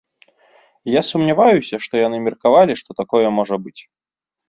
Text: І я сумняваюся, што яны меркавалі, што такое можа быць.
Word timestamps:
І 0.89 0.95
я 0.99 1.03
сумняваюся, 1.09 1.75
што 1.85 1.93
яны 2.07 2.25
меркавалі, 2.31 2.73
што 2.83 2.89
такое 3.05 3.27
можа 3.41 3.55
быць. 3.69 3.81